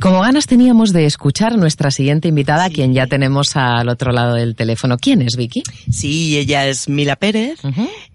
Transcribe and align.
Como 0.00 0.20
ganas 0.20 0.46
teníamos 0.46 0.92
de 0.92 1.06
escuchar 1.06 1.56
nuestra 1.56 1.90
siguiente 1.90 2.28
invitada, 2.28 2.70
quien 2.70 2.94
ya 2.94 3.06
tenemos 3.06 3.56
al 3.56 3.88
otro 3.88 4.12
lado 4.12 4.34
del 4.34 4.54
teléfono. 4.54 4.98
¿Quién 4.98 5.22
es, 5.22 5.36
Vicky? 5.36 5.62
Sí, 5.90 6.38
ella 6.38 6.66
es 6.66 6.88
Mila 6.88 7.16
Pérez. 7.16 7.60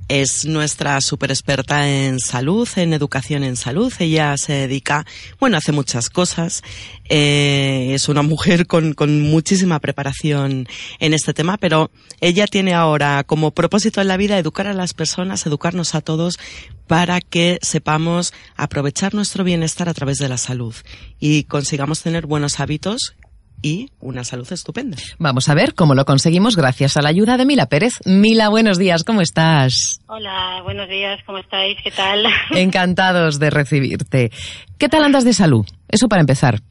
Es 0.07 0.45
nuestra 0.45 1.01
super 1.01 1.31
experta 1.31 1.89
en 1.89 2.19
salud, 2.19 2.67
en 2.75 2.93
educación 2.93 3.43
en 3.43 3.55
salud. 3.55 3.91
Ella 3.97 4.37
se 4.37 4.53
dedica, 4.53 5.03
bueno, 5.39 5.57
hace 5.57 5.71
muchas 5.71 6.09
cosas. 6.09 6.61
Eh, 7.09 7.91
es 7.93 8.07
una 8.07 8.21
mujer 8.21 8.67
con, 8.67 8.93
con 8.93 9.21
muchísima 9.21 9.79
preparación 9.79 10.67
en 10.99 11.13
este 11.13 11.33
tema, 11.33 11.57
pero 11.57 11.89
ella 12.21 12.45
tiene 12.45 12.75
ahora 12.75 13.23
como 13.23 13.51
propósito 13.51 13.99
en 13.99 14.07
la 14.07 14.17
vida 14.17 14.37
educar 14.37 14.67
a 14.67 14.73
las 14.73 14.93
personas, 14.93 15.45
educarnos 15.47 15.95
a 15.95 16.01
todos 16.01 16.37
para 16.85 17.19
que 17.19 17.57
sepamos 17.63 18.31
aprovechar 18.55 19.15
nuestro 19.15 19.43
bienestar 19.43 19.89
a 19.89 19.93
través 19.93 20.17
de 20.17 20.29
la 20.29 20.37
salud 20.37 20.75
y 21.19 21.45
consigamos 21.45 22.01
tener 22.01 22.27
buenos 22.27 22.59
hábitos 22.59 23.15
y 23.61 23.89
una 23.99 24.23
salud 24.23 24.51
estupenda. 24.51 24.97
Vamos 25.17 25.49
a 25.49 25.53
ver 25.53 25.73
cómo 25.73 25.95
lo 25.95 26.05
conseguimos 26.05 26.55
gracias 26.55 26.97
a 26.97 27.01
la 27.01 27.09
ayuda 27.09 27.37
de 27.37 27.45
Mila 27.45 27.65
Pérez. 27.67 27.93
Mila, 28.05 28.49
buenos 28.49 28.77
días, 28.77 29.03
¿cómo 29.03 29.21
estás? 29.21 30.01
Hola, 30.07 30.61
buenos 30.63 30.87
días, 30.87 31.19
¿cómo 31.25 31.39
estáis? 31.39 31.77
¿Qué 31.83 31.91
tal? 31.91 32.25
Encantados 32.51 33.39
de 33.39 33.49
recibirte. 33.49 34.31
¿Qué 34.77 34.89
tal 34.89 35.03
andas 35.03 35.23
de 35.23 35.33
salud? 35.33 35.65
Eso 35.87 36.07
para 36.07 36.21
empezar. 36.21 36.61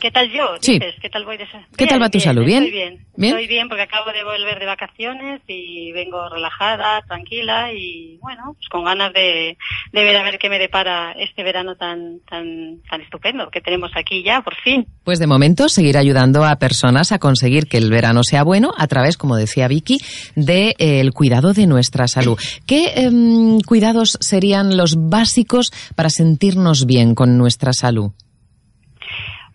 ¿Qué 0.00 0.10
tal 0.10 0.30
yo? 0.32 0.56
Sí. 0.60 0.74
Dices, 0.74 0.94
¿Qué 1.00 1.10
tal 1.10 1.24
voy 1.24 1.36
de 1.36 1.46
salud? 1.50 1.66
¿Qué 1.76 1.86
tal 1.86 2.00
va 2.02 2.08
tu 2.08 2.20
salud? 2.20 2.44
¿Bien? 2.44 2.64
Estoy 2.64 2.78
bien. 2.78 3.06
¿Bien? 3.16 3.32
Estoy 3.34 3.46
bien 3.48 3.68
porque 3.68 3.82
acabo 3.82 4.10
de 4.12 4.24
volver 4.24 4.58
de 4.58 4.66
vacaciones 4.66 5.42
y 5.46 5.92
vengo 5.92 6.26
relajada, 6.28 7.02
tranquila 7.02 7.72
y 7.72 8.16
bueno, 8.22 8.54
pues 8.54 8.68
con 8.70 8.84
ganas 8.84 9.12
de, 9.12 9.58
de 9.92 10.04
ver 10.04 10.16
a 10.16 10.22
ver 10.22 10.38
qué 10.38 10.48
me 10.48 10.58
depara 10.58 11.12
este 11.12 11.42
verano 11.42 11.76
tan, 11.76 12.20
tan, 12.20 12.80
tan 12.88 13.02
estupendo 13.02 13.50
que 13.50 13.60
tenemos 13.60 13.90
aquí 13.94 14.22
ya, 14.22 14.40
por 14.40 14.54
fin. 14.56 14.86
Pues 15.04 15.18
de 15.18 15.26
momento 15.26 15.68
seguir 15.68 15.98
ayudando 15.98 16.44
a 16.44 16.56
personas 16.56 17.12
a 17.12 17.18
conseguir 17.18 17.66
que 17.66 17.76
el 17.76 17.90
verano 17.90 18.24
sea 18.24 18.42
bueno 18.42 18.72
a 18.78 18.86
través, 18.86 19.18
como 19.18 19.36
decía 19.36 19.68
Vicky, 19.68 19.98
del 20.34 21.12
cuidado 21.12 21.52
de 21.52 21.66
nuestra 21.66 22.08
salud. 22.08 22.38
¿Qué 22.66 22.92
em, 22.96 23.60
cuidados 23.60 24.16
serían 24.20 24.78
los 24.78 24.94
básicos 24.96 25.70
para 25.94 26.08
sentirnos 26.08 26.86
bien 26.86 27.14
con 27.14 27.36
nuestra 27.36 27.72
salud? 27.74 28.12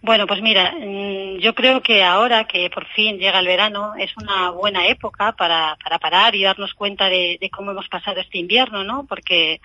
Bueno, 0.06 0.28
pues 0.28 0.40
mira, 0.40 0.72
mm, 0.80 1.40
yo 1.40 1.56
creo 1.56 1.82
que 1.82 2.04
ahora 2.04 2.44
que 2.46 2.70
por 2.70 2.86
fin 2.90 3.18
llega 3.18 3.40
el 3.40 3.48
verano 3.48 3.94
es 3.98 4.16
una 4.18 4.52
buena 4.52 4.86
época 4.88 5.32
para, 5.32 5.76
para 5.84 5.98
parar 5.98 6.36
y 6.36 6.44
darnos 6.44 6.76
cuenta 6.76 7.10
de, 7.10 7.40
cómo 7.52 7.72
hemos 7.72 7.88
pasado 7.90 8.20
este 8.22 8.38
invierno, 8.38 8.84
¿no? 8.84 9.08
Porque 9.10 9.62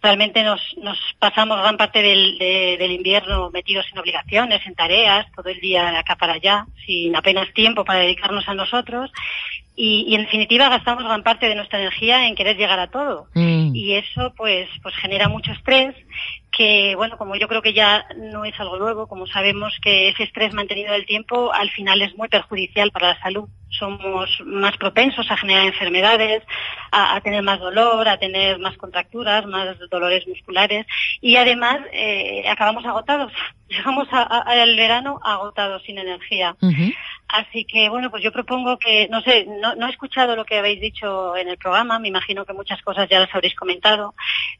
realmente 0.00 0.42
nos, 0.44 0.62
nos 0.78 0.98
pasamos 1.18 1.58
gran 1.58 1.76
parte 1.76 2.00
del, 2.00 2.38
de- 2.38 2.76
del 2.78 2.90
invierno 2.92 3.50
metidos 3.50 3.84
en 3.92 3.98
obligaciones, 3.98 4.66
en 4.66 4.74
tareas, 4.74 5.26
todo 5.36 5.50
el 5.50 5.60
día 5.60 5.90
de 5.90 5.98
acá 5.98 6.16
para 6.16 6.34
allá, 6.34 6.66
sin 6.86 7.14
apenas 7.14 7.52
tiempo 7.52 7.84
para 7.84 7.98
dedicarnos 8.00 8.48
a 8.48 8.54
nosotros. 8.54 9.10
Y, 9.74 10.04
y 10.08 10.14
en 10.14 10.22
definitiva 10.22 10.68
gastamos 10.68 11.04
gran 11.04 11.22
parte 11.22 11.48
de 11.48 11.54
nuestra 11.54 11.78
energía 11.78 12.26
en 12.26 12.34
querer 12.34 12.56
llegar 12.56 12.78
a 12.78 12.90
todo. 12.90 13.28
Mm. 13.34 13.74
Y 13.74 13.94
eso 13.94 14.34
pues, 14.36 14.68
pues 14.82 14.94
genera 14.96 15.28
mucho 15.28 15.52
estrés 15.52 15.94
que, 16.52 16.94
bueno, 16.96 17.16
como 17.16 17.34
yo 17.34 17.48
creo 17.48 17.62
que 17.62 17.72
ya 17.72 18.04
no 18.16 18.44
es 18.44 18.58
algo 18.60 18.76
nuevo, 18.76 19.06
como 19.06 19.26
sabemos 19.26 19.74
que 19.82 20.10
ese 20.10 20.24
estrés 20.24 20.52
mantenido 20.52 20.92
del 20.92 21.06
tiempo 21.06 21.52
al 21.52 21.70
final 21.70 22.02
es 22.02 22.14
muy 22.16 22.28
perjudicial 22.28 22.90
para 22.90 23.14
la 23.14 23.20
salud. 23.20 23.48
Somos 23.70 24.28
más 24.44 24.76
propensos 24.76 25.30
a 25.30 25.36
generar 25.38 25.64
enfermedades, 25.64 26.42
a, 26.90 27.16
a 27.16 27.20
tener 27.22 27.42
más 27.42 27.58
dolor, 27.58 28.06
a 28.06 28.18
tener 28.18 28.58
más 28.58 28.76
contracturas, 28.76 29.46
más 29.46 29.78
dolores 29.90 30.28
musculares 30.28 30.86
y 31.22 31.36
además 31.36 31.80
eh, 31.92 32.44
acabamos 32.46 32.84
agotados. 32.84 33.32
Llegamos 33.68 34.06
al 34.10 34.76
verano 34.76 35.18
agotados, 35.24 35.82
sin 35.84 35.96
energía. 35.96 36.54
Así 37.32 37.64
que, 37.64 37.88
bueno, 37.88 38.10
pues 38.10 38.22
yo 38.22 38.30
propongo 38.30 38.78
que, 38.78 39.08
no 39.08 39.22
sé, 39.22 39.46
no, 39.46 39.74
no 39.74 39.86
he 39.86 39.90
escuchado 39.90 40.36
lo 40.36 40.44
que 40.44 40.58
habéis 40.58 40.82
dicho 40.82 41.34
en 41.34 41.48
el 41.48 41.56
programa, 41.56 41.98
me 41.98 42.08
imagino 42.08 42.44
que 42.44 42.52
muchas 42.52 42.82
cosas 42.82 43.08
ya 43.08 43.20
las 43.20 43.34
habréis 43.34 43.54
comentado, 43.54 44.14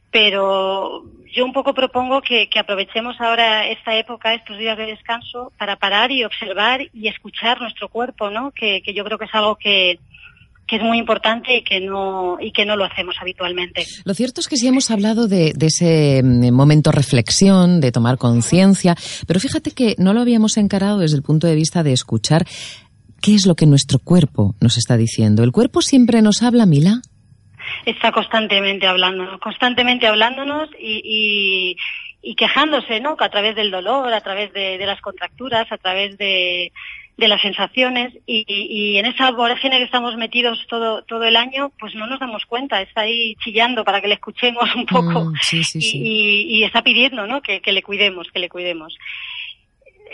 pero 0.09 1.03
yo 1.31 1.45
un 1.45 1.53
poco 1.53 1.75
propongo 1.75 2.23
que, 2.23 2.49
que 2.49 2.57
aprovechemos 2.57 3.21
ahora 3.21 3.67
esta 3.67 3.95
época, 3.95 4.33
estos 4.33 4.57
días 4.57 4.75
de 4.75 4.87
descanso, 4.87 5.51
para 5.59 5.75
parar 5.75 6.11
y 6.11 6.23
observar 6.23 6.81
y 6.91 7.07
escuchar 7.07 7.61
nuestro 7.61 7.89
cuerpo, 7.89 8.31
¿no? 8.31 8.49
Que, 8.49 8.81
que 8.81 8.95
yo 8.95 9.05
creo 9.05 9.19
que 9.19 9.25
es 9.25 9.35
algo 9.35 9.55
que, 9.55 9.99
que 10.73 10.77
es 10.77 10.83
muy 10.83 10.97
importante 10.97 11.57
y 11.57 11.63
que 11.63 11.79
no, 11.79 12.37
y 12.41 12.51
que 12.51 12.65
no 12.65 12.75
lo 12.75 12.83
hacemos 12.83 13.15
habitualmente. 13.21 13.85
Lo 14.05 14.15
cierto 14.15 14.41
es 14.41 14.47
que 14.47 14.57
sí 14.57 14.67
hemos 14.67 14.89
hablado 14.89 15.27
de, 15.27 15.53
de 15.53 15.67
ese 15.67 16.23
mm, 16.23 16.51
momento 16.51 16.91
reflexión, 16.91 17.79
de 17.79 17.91
tomar 17.91 18.17
conciencia, 18.17 18.95
pero 19.27 19.39
fíjate 19.39 19.69
que 19.69 19.93
no 19.99 20.13
lo 20.13 20.21
habíamos 20.21 20.57
encarado 20.57 20.97
desde 20.97 21.15
el 21.15 21.21
punto 21.21 21.45
de 21.45 21.53
vista 21.53 21.83
de 21.83 21.93
escuchar 21.93 22.47
qué 23.21 23.35
es 23.35 23.45
lo 23.45 23.53
que 23.53 23.67
nuestro 23.67 23.99
cuerpo 23.99 24.55
nos 24.61 24.79
está 24.79 24.97
diciendo. 24.97 25.43
¿El 25.43 25.51
cuerpo 25.51 25.83
siempre 25.83 26.23
nos 26.23 26.41
habla, 26.41 26.65
Mila? 26.65 27.01
está 27.85 28.11
constantemente 28.11 28.87
hablándonos, 28.87 29.39
constantemente 29.39 30.07
hablándonos 30.07 30.69
y, 30.79 31.01
y, 31.03 31.77
y 32.31 32.35
quejándose, 32.35 32.99
¿no? 32.99 33.15
Que 33.15 33.25
a 33.25 33.29
través 33.29 33.55
del 33.55 33.71
dolor, 33.71 34.11
a 34.11 34.21
través 34.21 34.51
de, 34.53 34.77
de 34.77 34.85
las 34.85 35.01
contracturas, 35.01 35.71
a 35.71 35.77
través 35.77 36.17
de, 36.17 36.71
de 37.15 37.27
las 37.27 37.41
sensaciones 37.41 38.11
y, 38.25 38.43
y- 38.47 38.93
y 38.93 38.97
en 38.97 39.05
esa 39.05 39.29
vorágine 39.31 39.77
que 39.77 39.83
estamos 39.83 40.15
metidos 40.17 40.65
todo, 40.67 41.03
todo 41.03 41.23
el 41.25 41.35
año, 41.35 41.71
pues 41.79 41.93
no 41.93 42.07
nos 42.07 42.19
damos 42.19 42.45
cuenta, 42.45 42.81
está 42.81 43.01
ahí 43.01 43.35
chillando 43.43 43.83
para 43.83 44.01
que 44.01 44.07
le 44.07 44.15
escuchemos 44.15 44.63
un 44.75 44.85
poco 44.87 45.25
Mm, 45.25 45.33
sí, 45.41 45.63
sí, 45.63 45.77
y, 45.77 45.81
sí. 45.81 45.97
y- 46.03 46.57
y 46.59 46.63
está 46.63 46.81
pidiendo, 46.81 47.27
¿no? 47.27 47.41
Que, 47.41 47.61
que 47.61 47.71
le 47.71 47.83
cuidemos, 47.83 48.27
que 48.31 48.39
le 48.39 48.49
cuidemos. 48.49 48.95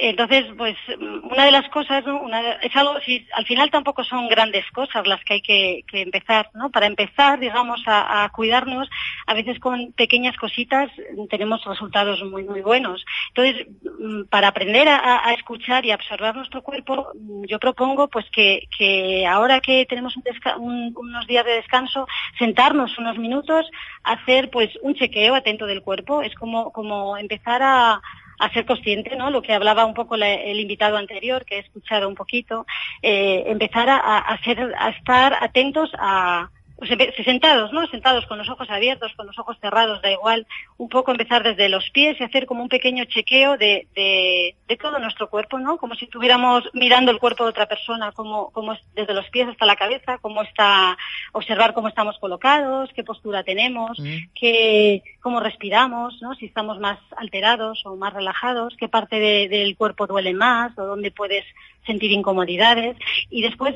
Entonces, 0.01 0.45
pues 0.57 0.77
una 1.23 1.43
de 1.43 1.51
las 1.51 1.67
cosas, 1.67 2.05
¿no? 2.05 2.21
Una 2.21 2.53
es 2.53 2.73
algo, 2.73 3.01
si, 3.01 3.27
al 3.33 3.45
final 3.45 3.69
tampoco 3.69 4.05
son 4.05 4.29
grandes 4.29 4.63
cosas 4.71 5.05
las 5.05 5.21
que 5.25 5.33
hay 5.33 5.41
que, 5.41 5.83
empezar, 5.91 6.49
¿no? 6.53 6.69
Para 6.69 6.85
empezar, 6.85 7.37
digamos, 7.37 7.83
a, 7.85 8.29
cuidarnos, 8.33 8.89
a 9.27 9.33
veces 9.33 9.59
con 9.59 9.91
pequeñas 9.91 10.37
cositas 10.37 10.89
tenemos 11.29 11.65
resultados 11.65 12.23
muy, 12.23 12.45
muy 12.45 12.61
buenos. 12.61 13.03
Entonces, 13.35 13.67
mm, 13.99 14.23
para 14.29 14.47
aprender 14.47 14.87
a, 14.87 15.33
escuchar 15.33 15.85
y 15.85 15.91
a 15.91 15.95
observar 15.95 16.33
nuestro 16.33 16.61
cuerpo, 16.61 17.09
mm, 17.15 17.43
yo 17.47 17.59
propongo, 17.59 18.07
pues, 18.07 18.25
que, 18.31 19.27
ahora 19.27 19.59
que 19.59 19.85
tenemos 19.85 20.15
unos 20.57 21.27
días 21.27 21.45
de 21.45 21.55
descanso, 21.55 22.07
sentarnos 22.37 22.97
unos 22.97 23.17
minutos, 23.17 23.69
hacer, 24.05 24.49
pues, 24.49 24.69
un 24.81 24.95
chequeo 24.95 25.35
atento 25.35 25.65
del 25.65 25.81
cuerpo. 25.81 26.21
Es 26.21 26.33
como, 26.35 26.71
como 26.71 27.17
empezar 27.17 27.61
a, 27.61 28.01
a 28.39 28.51
ser 28.53 28.65
consciente, 28.65 29.15
¿no? 29.15 29.29
Lo 29.29 29.41
que 29.41 29.53
hablaba 29.53 29.85
un 29.85 29.93
poco 29.93 30.17
la- 30.17 30.33
el 30.33 30.59
invitado 30.59 30.97
anterior, 30.97 31.45
que 31.45 31.57
he 31.57 31.59
escuchado 31.59 32.07
un 32.07 32.15
poquito, 32.15 32.65
eh, 33.01 33.43
empezar 33.47 33.89
a, 33.89 34.17
a, 34.17 34.41
ser, 34.43 34.73
a 34.77 34.89
estar 34.89 35.37
atentos 35.41 35.91
a, 35.99 36.49
pues 36.79 36.89
sentados, 37.25 37.71
¿no? 37.73 37.85
Sentados 37.87 38.25
con 38.25 38.37
los 38.37 38.49
ojos 38.49 38.69
abiertos, 38.69 39.11
con 39.15 39.27
los 39.27 39.37
ojos 39.37 39.57
cerrados, 39.59 40.01
da 40.01 40.11
igual, 40.11 40.47
un 40.77 40.87
poco 40.89 41.11
empezar 41.11 41.43
desde 41.43 41.67
los 41.69 41.89
pies 41.91 42.19
y 42.19 42.23
hacer 42.23 42.45
como 42.45 42.63
un 42.63 42.69
pequeño 42.69 43.03
chequeo 43.05 43.57
de, 43.57 43.87
de, 43.95 44.55
de 44.67 44.77
todo 44.77 44.97
nuestro 44.99 45.29
cuerpo, 45.29 45.59
¿no? 45.59 45.77
Como 45.77 45.95
si 45.95 46.05
estuviéramos 46.05 46.63
mirando 46.73 47.11
el 47.11 47.19
cuerpo 47.19 47.43
de 47.43 47.49
otra 47.51 47.67
persona, 47.67 48.11
como, 48.13 48.49
como 48.51 48.73
es 48.73 48.79
desde 48.95 49.13
los 49.13 49.29
pies 49.29 49.47
hasta 49.49 49.65
la 49.65 49.75
cabeza, 49.75 50.17
cómo 50.19 50.41
está, 50.41 50.97
observar 51.33 51.73
cómo 51.73 51.87
estamos 51.89 52.17
colocados, 52.19 52.89
qué 52.95 53.03
postura 53.03 53.43
tenemos, 53.43 53.99
Mm. 53.99 54.31
que, 54.33 55.03
cómo 55.21 55.39
respiramos, 55.41 56.21
¿no? 56.21 56.33
Si 56.35 56.45
estamos 56.45 56.79
más 56.79 56.97
alterados 57.17 57.85
o 57.85 57.95
más 57.97 58.13
relajados, 58.13 58.75
qué 58.77 58.87
parte 58.87 59.19
de- 59.19 59.49
del 59.49 59.75
cuerpo 59.75 60.07
duele 60.07 60.33
más 60.33 60.77
o 60.77 60.85
dónde 60.85 61.11
puedes 61.11 61.43
sentir 61.85 62.11
incomodidades. 62.11 62.95
Y 63.29 63.41
después, 63.41 63.75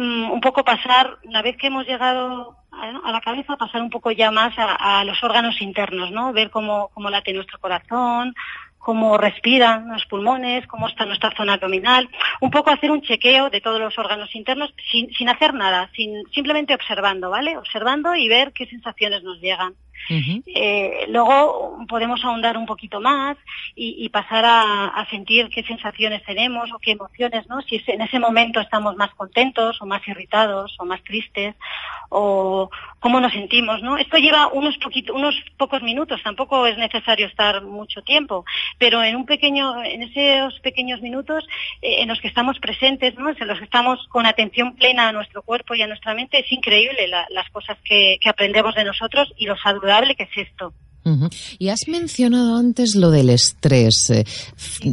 mm, 0.00 0.30
un 0.30 0.40
poco 0.40 0.64
pasar, 0.64 1.18
una 1.24 1.42
vez 1.42 1.56
que 1.56 1.68
hemos 1.68 1.86
llegado 1.86 2.56
a, 2.72 3.08
a 3.08 3.12
la 3.12 3.20
cabeza, 3.20 3.56
pasar 3.56 3.82
un 3.82 3.90
poco 3.90 4.10
ya 4.10 4.30
más 4.30 4.58
a, 4.58 5.00
a 5.00 5.04
los 5.04 5.22
órganos 5.22 5.60
internos, 5.60 6.10
¿no? 6.10 6.32
Ver 6.32 6.50
cómo, 6.50 6.90
cómo 6.94 7.10
late 7.10 7.32
nuestro 7.32 7.58
corazón, 7.58 8.34
cómo 8.80 9.18
respiran 9.18 9.88
los 9.88 10.06
pulmones, 10.06 10.66
cómo 10.66 10.88
está 10.88 11.04
nuestra 11.04 11.30
zona 11.36 11.52
abdominal, 11.54 12.08
un 12.40 12.50
poco 12.50 12.70
hacer 12.70 12.90
un 12.90 13.02
chequeo 13.02 13.50
de 13.50 13.60
todos 13.60 13.78
los 13.78 13.96
órganos 13.98 14.34
internos 14.34 14.74
sin, 14.90 15.12
sin 15.12 15.28
hacer 15.28 15.54
nada, 15.54 15.90
sin, 15.94 16.24
simplemente 16.32 16.74
observando, 16.74 17.30
¿vale? 17.30 17.56
Observando 17.58 18.16
y 18.16 18.28
ver 18.28 18.52
qué 18.52 18.66
sensaciones 18.66 19.22
nos 19.22 19.40
llegan. 19.40 19.74
Eh, 20.46 21.04
luego 21.08 21.76
podemos 21.86 22.24
ahondar 22.24 22.56
un 22.56 22.64
poquito 22.64 23.00
más 23.00 23.36
y, 23.74 24.04
y 24.04 24.08
pasar 24.08 24.44
a, 24.44 24.88
a 24.88 25.06
sentir 25.10 25.48
qué 25.48 25.62
sensaciones 25.62 26.22
tenemos 26.24 26.70
o 26.72 26.78
qué 26.78 26.92
emociones, 26.92 27.48
¿no? 27.48 27.60
Si 27.62 27.82
en 27.86 28.02
ese 28.02 28.18
momento 28.18 28.60
estamos 28.60 28.96
más 28.96 29.10
contentos 29.14 29.80
o 29.80 29.86
más 29.86 30.06
irritados 30.08 30.74
o 30.78 30.84
más 30.84 31.02
tristes 31.04 31.54
o 32.08 32.70
cómo 32.98 33.20
nos 33.20 33.32
sentimos, 33.32 33.82
¿no? 33.82 33.96
Esto 33.96 34.18
lleva 34.18 34.48
unos 34.48 34.76
poquito, 34.78 35.14
unos 35.14 35.34
pocos 35.56 35.82
minutos, 35.82 36.22
tampoco 36.22 36.66
es 36.66 36.76
necesario 36.76 37.26
estar 37.26 37.62
mucho 37.62 38.02
tiempo, 38.02 38.44
pero 38.78 39.02
en 39.02 39.16
un 39.16 39.26
pequeño, 39.26 39.82
en 39.84 40.02
esos 40.02 40.58
pequeños 40.60 41.00
minutos 41.00 41.44
eh, 41.82 42.02
en 42.02 42.08
los 42.08 42.20
que 42.20 42.28
estamos 42.28 42.58
presentes, 42.58 43.14
¿no? 43.16 43.30
En 43.30 43.48
los 43.48 43.58
que 43.58 43.64
estamos 43.64 44.06
con 44.08 44.26
atención 44.26 44.74
plena 44.76 45.08
a 45.08 45.12
nuestro 45.12 45.42
cuerpo 45.42 45.74
y 45.74 45.82
a 45.82 45.86
nuestra 45.86 46.14
mente, 46.14 46.40
es 46.40 46.50
increíble 46.52 47.06
la- 47.08 47.26
las 47.30 47.48
cosas 47.50 47.78
que, 47.84 48.18
que 48.20 48.28
aprendemos 48.28 48.74
de 48.74 48.84
nosotros 48.84 49.32
y 49.36 49.46
lo 49.46 49.56
saludable 49.56 50.14
que 50.14 50.24
es 50.24 50.36
esto. 50.48 50.72
Y 51.58 51.68
has 51.68 51.88
mencionado 51.88 52.56
antes 52.56 52.94
lo 52.94 53.10
del 53.10 53.30
estrés. 53.30 54.10
Eh, 54.10 54.24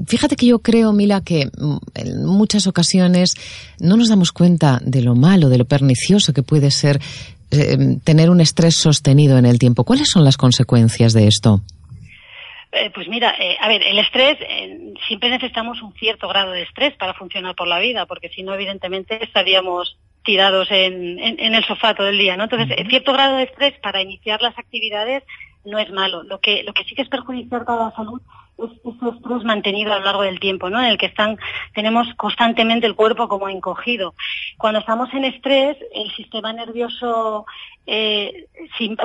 fíjate 0.08 0.36
que 0.36 0.48
yo 0.48 0.60
creo, 0.60 0.94
Mila, 0.94 1.22
que 1.22 1.46
mm, 1.46 1.78
en 1.96 2.26
muchas 2.26 2.68
ocasiones 2.68 3.34
no 3.80 3.98
nos 3.98 4.10
damos 4.10 4.32
cuenta 4.32 4.80
de 4.82 5.02
lo 5.02 5.16
malo, 5.16 5.50
de 5.50 5.58
lo 5.58 5.66
pernicioso 5.66 6.34
que 6.34 6.44
puede 6.44 6.72
ser 6.72 7.00
eh, 7.52 7.78
tener 8.04 8.30
un 8.30 8.42
estrés 8.42 8.76
sostenido 8.76 9.38
en 9.38 9.46
el 9.46 9.60
tiempo. 9.60 9.84
¿Cuáles 9.84 10.10
son 10.10 10.24
las 10.24 10.38
consecuencias 10.38 11.14
de 11.14 11.28
esto? 11.28 11.62
Eh, 12.72 12.90
pues 12.94 13.08
mira, 13.08 13.34
a 13.62 13.68
ver, 13.68 13.82
el 13.84 13.98
estrés, 14.00 14.38
siempre 15.08 15.30
necesitamos 15.30 15.82
un 15.82 15.94
cierto 15.94 16.28
grado 16.28 16.52
de 16.52 16.64
estrés 16.64 16.94
para 16.96 17.14
funcionar 17.14 17.56
por 17.56 17.68
la 17.68 17.80
vida, 17.80 18.06
porque 18.06 18.30
si 18.30 18.44
no, 18.44 18.54
evidentemente 18.54 19.24
estaríamos 19.24 19.98
tirados 20.24 20.68
en, 20.72 21.20
el 21.20 21.66
sofá 21.66 21.96
todo 21.96 22.10
el 22.10 22.18
día, 22.18 22.36
¿no? 22.36 22.44
Entonces, 22.44 22.76
cierto 22.90 23.14
grado 23.14 23.38
de 23.38 23.44
estrés 23.44 23.80
para 23.80 24.02
iniciar 24.02 24.42
las 24.42 24.58
actividades 24.60 25.24
no 25.66 25.80
es 25.80 25.90
malo. 25.92 26.24
Lo 26.24 26.40
que, 26.40 26.64
lo 26.64 26.74
que 26.74 26.84
sí 26.84 26.96
que 26.96 27.02
es 27.02 27.10
perjudicial 27.10 27.66
para 27.66 27.86
la 27.86 27.92
salud 27.92 28.22
es 28.58 28.72
ese 28.72 29.10
estrés 29.16 29.44
mantenido 29.44 29.94
a 29.94 30.00
lo 30.00 30.06
largo 30.06 30.24
del 30.24 30.40
tiempo, 30.40 30.70
¿no? 30.70 30.80
En 30.80 30.88
el 30.88 30.98
que 30.98 31.06
están, 31.06 31.38
tenemos 31.74 32.08
constantemente 32.16 32.88
el 32.88 32.96
cuerpo 32.96 33.28
como 33.28 33.50
encogido. 33.50 34.16
Cuando 34.58 34.80
estamos 34.80 35.14
en 35.14 35.26
estrés, 35.26 35.78
el 35.94 36.12
sistema 36.16 36.54
nervioso, 36.54 37.46
eh, 37.86 38.48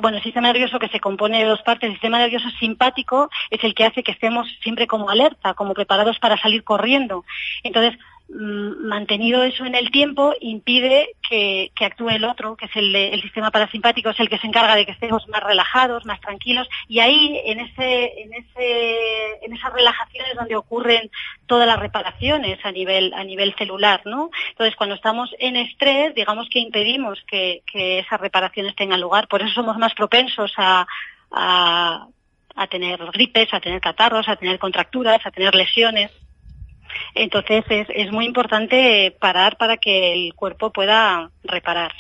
bueno, 0.00 0.16
el 0.16 0.22
sistema 0.22 0.49
nervioso 0.49 0.78
que 0.78 0.88
se 0.88 1.00
compone 1.00 1.38
de 1.38 1.49
dos 1.49 1.62
partes, 1.62 1.88
el 1.88 1.94
sistema 1.94 2.19
nervioso 2.19 2.49
simpático 2.58 3.28
es 3.50 3.62
el 3.62 3.75
que 3.75 3.84
hace 3.84 4.02
que 4.02 4.12
estemos 4.12 4.48
siempre 4.62 4.87
como 4.87 5.10
alerta, 5.10 5.55
como 5.55 5.75
preparados 5.75 6.19
para 6.19 6.38
salir 6.38 6.64
corriendo. 6.64 7.25
Entonces, 7.62 7.98
mantenido 8.28 9.42
eso 9.42 9.64
en 9.64 9.74
el 9.74 9.90
tiempo 9.90 10.34
impide 10.40 11.10
que, 11.28 11.70
actúe 11.80 12.10
el 12.10 12.24
otro, 12.24 12.56
que 12.56 12.66
es 12.66 12.76
el, 12.76 12.94
el, 12.94 13.20
sistema 13.22 13.50
parasimpático, 13.50 14.10
es 14.10 14.20
el 14.20 14.28
que 14.28 14.38
se 14.38 14.46
encarga 14.46 14.74
de 14.74 14.86
que 14.86 14.92
estemos 14.92 15.28
más 15.28 15.42
relajados, 15.42 16.06
más 16.06 16.20
tranquilos, 16.20 16.69
y 16.88 17.00
ahí 17.00 17.40
en 17.44 17.60
ese, 17.60 18.22
en 18.22 18.32
ese, 18.34 19.44
en 19.44 19.52
esas 19.52 19.72
relajaciones 19.72 20.34
donde 20.36 20.56
ocurren 20.56 21.10
todas 21.46 21.66
las 21.66 21.78
reparaciones 21.78 22.64
a 22.64 22.72
nivel, 22.72 23.12
a 23.14 23.24
nivel 23.24 23.54
celular, 23.56 24.02
¿no? 24.04 24.30
Entonces 24.50 24.76
cuando 24.76 24.94
estamos 24.94 25.34
en 25.38 25.56
estrés, 25.56 26.14
digamos 26.14 26.48
que 26.48 26.60
impedimos 26.60 27.22
que, 27.26 27.62
esas 27.72 28.20
reparaciones 28.20 28.76
tengan 28.76 29.00
lugar, 29.00 29.28
por 29.28 29.42
eso 29.42 29.52
somos 29.52 29.76
más 29.76 29.94
propensos 29.94 30.52
a, 30.56 30.86
a, 31.30 32.06
a 32.54 32.66
tener 32.66 32.98
gripes, 33.12 33.52
a 33.52 33.60
tener 33.60 33.80
catarros, 33.80 34.28
a 34.28 34.36
tener 34.36 34.58
contracturas, 34.58 35.24
a 35.24 35.30
tener 35.30 35.54
lesiones. 35.54 36.10
Entonces 37.14 37.64
es, 37.69 37.87
es 37.94 38.12
muy 38.12 38.26
importante 38.26 39.14
parar 39.20 39.56
para 39.56 39.76
que 39.76 40.12
el 40.12 40.35
cuerpo 40.35 40.70
pueda 40.70 41.31
reparar. 41.44 41.93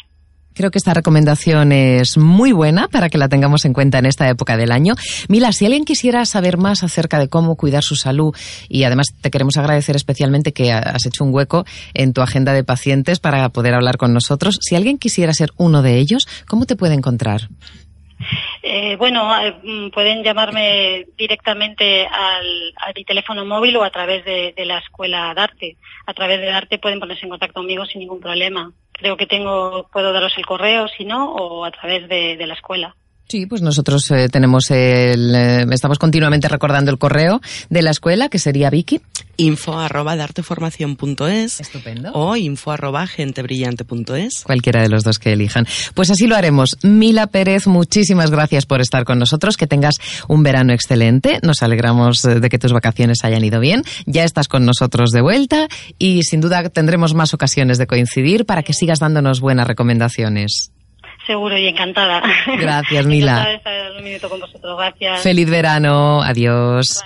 Creo 0.54 0.70
que 0.70 0.78
esta 0.78 0.92
recomendación 0.92 1.72
es 1.72 2.18
muy 2.18 2.52
buena 2.52 2.88
para 2.88 3.08
que 3.08 3.16
la 3.16 3.28
tengamos 3.28 3.64
en 3.64 3.72
cuenta 3.72 3.98
en 3.98 4.06
esta 4.06 4.28
época 4.28 4.56
del 4.56 4.70
año. 4.70 4.94
Mila, 5.28 5.52
si 5.52 5.64
alguien 5.64 5.84
quisiera 5.84 6.24
saber 6.26 6.58
más 6.58 6.82
acerca 6.82 7.18
de 7.18 7.28
cómo 7.28 7.56
cuidar 7.56 7.82
su 7.82 7.96
salud 7.96 8.34
y 8.68 8.84
además 8.84 9.06
te 9.20 9.30
queremos 9.30 9.56
agradecer 9.56 9.96
especialmente 9.96 10.52
que 10.52 10.72
has 10.72 11.06
hecho 11.06 11.24
un 11.24 11.32
hueco 11.32 11.64
en 11.94 12.12
tu 12.12 12.20
agenda 12.20 12.52
de 12.52 12.64
pacientes 12.64 13.18
para 13.18 13.48
poder 13.48 13.74
hablar 13.74 13.96
con 13.96 14.12
nosotros, 14.12 14.58
si 14.60 14.76
alguien 14.76 14.98
quisiera 14.98 15.32
ser 15.32 15.50
uno 15.56 15.80
de 15.80 15.98
ellos, 15.98 16.28
¿cómo 16.46 16.66
te 16.66 16.76
puede 16.76 16.94
encontrar? 16.94 17.48
Eh, 18.74 18.96
bueno, 18.96 19.28
mm, 19.62 19.90
pueden 19.90 20.24
llamarme 20.24 21.04
directamente 21.18 22.06
al, 22.06 22.72
a 22.78 22.90
mi 22.96 23.04
teléfono 23.04 23.44
móvil 23.44 23.76
o 23.76 23.84
a 23.84 23.90
través 23.90 24.24
de, 24.24 24.54
la 24.64 24.78
escuela 24.78 25.34
de 25.34 25.40
arte. 25.42 25.76
A 26.06 26.14
través 26.14 26.40
de 26.40 26.48
arte 26.48 26.78
pueden 26.78 26.98
ponerse 26.98 27.24
en 27.24 27.28
contacto 27.28 27.60
conmigo 27.60 27.84
sin 27.84 27.98
ningún 27.98 28.20
problema. 28.20 28.72
Creo 28.92 29.18
que 29.18 29.26
tengo, 29.26 29.90
puedo 29.92 30.14
daros 30.14 30.32
el 30.38 30.46
correo, 30.46 30.88
si 30.88 31.04
no, 31.04 31.34
o 31.34 31.66
a 31.66 31.70
través 31.70 32.08
de 32.08 32.46
la 32.46 32.54
escuela. 32.54 32.96
Sí, 33.32 33.46
pues 33.46 33.62
nosotros 33.62 34.10
eh, 34.10 34.28
tenemos 34.28 34.70
el, 34.70 35.34
eh, 35.34 35.64
estamos 35.70 35.98
continuamente 35.98 36.48
recordando 36.48 36.90
el 36.90 36.98
correo 36.98 37.40
de 37.70 37.80
la 37.80 37.90
escuela, 37.90 38.28
que 38.28 38.38
sería 38.38 38.68
Vicky. 38.68 39.00
Info 39.38 39.78
arroba 39.78 40.14
Estupendo. 41.58 42.12
O 42.12 42.36
info 42.36 42.72
arroba 42.72 43.06
gentebrillante.es. 43.06 44.42
Cualquiera 44.44 44.82
de 44.82 44.90
los 44.90 45.02
dos 45.02 45.18
que 45.18 45.32
elijan. 45.32 45.66
Pues 45.94 46.10
así 46.10 46.26
lo 46.26 46.36
haremos. 46.36 46.76
Mila 46.82 47.26
Pérez, 47.26 47.66
muchísimas 47.66 48.30
gracias 48.30 48.66
por 48.66 48.82
estar 48.82 49.04
con 49.04 49.18
nosotros. 49.18 49.56
Que 49.56 49.66
tengas 49.66 49.94
un 50.28 50.42
verano 50.42 50.74
excelente. 50.74 51.38
Nos 51.42 51.62
alegramos 51.62 52.22
eh, 52.26 52.38
de 52.38 52.50
que 52.50 52.58
tus 52.58 52.74
vacaciones 52.74 53.24
hayan 53.24 53.42
ido 53.42 53.60
bien. 53.60 53.82
Ya 54.04 54.24
estás 54.24 54.46
con 54.46 54.66
nosotros 54.66 55.08
de 55.10 55.22
vuelta 55.22 55.68
y 55.98 56.22
sin 56.24 56.42
duda 56.42 56.68
tendremos 56.68 57.14
más 57.14 57.32
ocasiones 57.32 57.78
de 57.78 57.86
coincidir 57.86 58.44
para 58.44 58.62
que 58.62 58.74
sigas 58.74 58.98
dándonos 58.98 59.40
buenas 59.40 59.66
recomendaciones. 59.66 60.70
Seguro 61.26 61.56
y 61.56 61.68
encantada. 61.68 62.22
Gracias, 62.58 63.06
Mila. 63.06 63.32
encantada 63.32 63.48
de 63.50 63.54
estar 63.56 63.92
un 63.96 64.04
minuto 64.04 64.28
con 64.28 64.40
vosotros. 64.40 64.76
Gracias. 64.76 65.22
Feliz 65.22 65.48
verano. 65.48 66.22
Adiós. 66.22 67.00